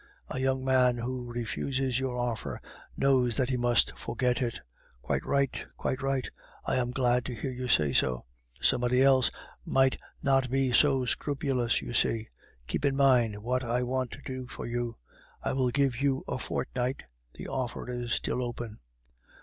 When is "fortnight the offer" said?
16.39-17.87